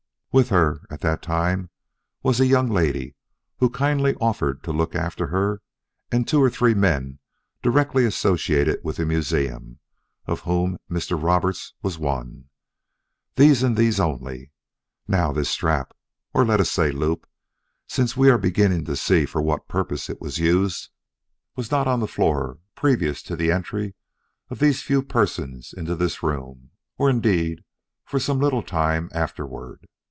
With 0.33 0.47
her 0.47 0.85
at 0.89 1.01
the 1.01 1.17
time 1.17 1.71
was 2.23 2.37
the 2.37 2.45
young 2.47 2.69
lady 2.69 3.15
who 3.57 3.65
had 3.65 3.73
kindly 3.73 4.15
offered 4.21 4.63
to 4.63 4.71
look 4.71 4.95
after 4.95 5.27
her 5.27 5.61
and 6.09 6.25
two 6.25 6.41
or 6.41 6.49
three 6.49 6.73
men 6.73 7.19
directly 7.61 8.05
associated 8.05 8.79
with 8.81 8.95
the 8.95 9.05
museum, 9.05 9.79
of 10.27 10.39
whom 10.47 10.77
Mr. 10.89 11.21
Roberts 11.21 11.73
was 11.83 11.97
one. 11.99 12.45
These 13.35 13.61
and 13.61 13.75
these 13.75 13.99
only. 13.99 14.51
Now, 15.05 15.33
this 15.33 15.49
strap 15.49 15.93
or 16.33 16.45
let 16.45 16.61
us 16.61 16.71
say 16.71 16.93
loop, 16.93 17.27
since 17.85 18.15
we 18.15 18.29
are 18.29 18.37
beginning 18.37 18.85
to 18.85 18.95
see 18.95 19.25
for 19.25 19.41
what 19.41 19.67
purpose 19.67 20.09
it 20.09 20.21
was 20.21 20.39
used, 20.39 20.91
was 21.57 21.71
not 21.71 21.89
on 21.89 21.99
the 21.99 22.07
floor 22.07 22.59
previous 22.73 23.21
to 23.23 23.35
the 23.35 23.51
entrance 23.51 23.95
of 24.49 24.59
these 24.59 24.81
few 24.81 25.03
persons 25.03 25.73
into 25.75 25.93
this 25.93 26.23
room 26.23 26.69
or, 26.97 27.09
indeed, 27.09 27.59
for 28.05 28.17
some 28.17 28.39
little 28.39 28.63
time 28.63 29.09
afterward. 29.11 29.89